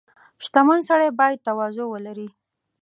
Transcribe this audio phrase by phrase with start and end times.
[0.45, 2.27] •شتمن سړی باید تواضع ولري.